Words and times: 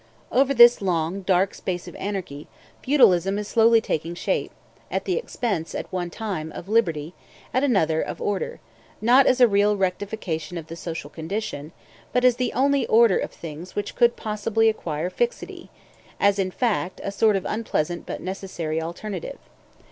Over 0.31 0.55
this 0.55 0.81
long, 0.81 1.21
dark 1.21 1.53
space 1.53 1.87
of 1.87 1.95
anarchy, 1.97 2.47
feudalism 2.81 3.37
is 3.37 3.47
slowly 3.47 3.79
taking 3.81 4.15
shape, 4.15 4.51
at 4.89 5.05
the 5.05 5.15
expense, 5.15 5.75
at 5.75 5.93
one 5.93 6.09
time, 6.09 6.51
of 6.53 6.67
liberty, 6.67 7.13
at 7.53 7.63
another, 7.63 8.01
of 8.01 8.19
order; 8.19 8.59
not 8.99 9.27
as 9.27 9.39
a 9.39 9.47
real 9.47 9.77
rectification 9.77 10.57
of 10.57 10.65
the 10.65 10.75
social 10.75 11.11
condition, 11.11 11.71
but 12.13 12.25
as 12.25 12.37
the 12.37 12.51
only 12.53 12.87
order 12.87 13.19
of 13.19 13.29
things 13.31 13.75
which 13.75 13.95
could 13.95 14.15
possibly 14.15 14.69
acquire 14.69 15.11
fixity, 15.11 15.69
as, 16.19 16.39
in 16.39 16.49
fact, 16.49 16.99
a 17.03 17.11
sort 17.11 17.35
of 17.35 17.45
unpleasant 17.47 18.07
but 18.07 18.21
necessary 18.21 18.81
alternative. 18.81 19.37